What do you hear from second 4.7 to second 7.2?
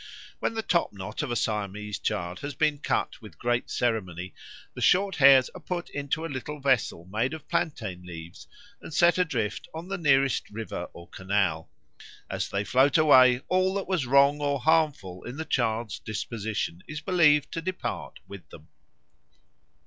the short hairs are put into a little vessel